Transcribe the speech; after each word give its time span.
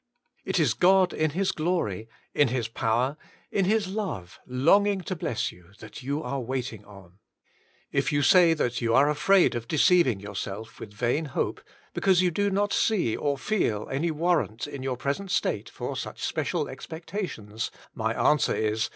It 0.45 0.59
is 0.59 0.73
God 0.73 1.13
in 1.13 1.29
His 1.29 1.51
glory, 1.51 2.09
in 2.33 2.49
H!is 2.49 2.67
power, 2.67 3.17
in 3.51 3.65
His 3.65 3.87
love 3.87 4.39
longing 4.47 5.01
to 5.01 5.15
bless 5.15 5.51
you 5.51 5.73
that 5.77 6.01
you 6.01 6.23
are 6.23 6.39
waiting 6.39 6.83
on.' 6.85 7.19
If 7.91 8.11
you 8.11 8.23
say 8.23 8.55
that 8.55 8.81
you 8.81 8.95
are 8.95 9.11
afraid 9.11 9.53
of 9.53 9.67
deceiving 9.67 10.19
yourself 10.19 10.79
with 10.79 10.91
vain 10.91 11.25
hope, 11.25 11.61
because 11.93 12.23
you 12.23 12.31
do 12.31 12.49
not 12.49 12.73
set 12.73 13.15
or 13.17 13.37
feel 13.37 13.87
any 13.91 14.09
warrant 14.09 14.65
in 14.65 14.81
your 14.81 14.97
present 14.97 15.29
state 15.29 15.69
for 15.69 15.95
such 15.95 16.23
special 16.23 16.67
expectations, 16.67 17.69
my 17.93 18.11
answer 18.15 18.55
is. 18.55 18.89